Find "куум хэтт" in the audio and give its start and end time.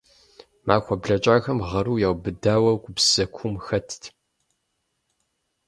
3.35-4.01